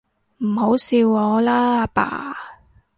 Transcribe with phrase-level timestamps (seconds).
[0.39, 2.35] 唔好笑我啦，阿爸